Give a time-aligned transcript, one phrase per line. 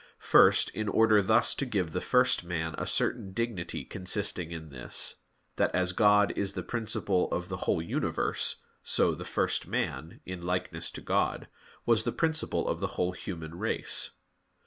[0.17, 5.17] First, in order thus to give the first man a certain dignity consisting in this,
[5.57, 10.41] that as God is the principle of the whole universe, so the first man, in
[10.41, 11.49] likeness to God,
[11.85, 14.09] was the principle of the whole human race.